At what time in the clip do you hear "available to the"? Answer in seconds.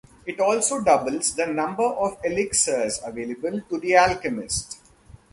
3.05-3.97